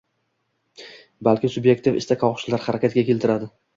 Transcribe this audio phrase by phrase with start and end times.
[1.29, 3.51] balki sub’ektiv istak-xohishlar harakatga keltiradi.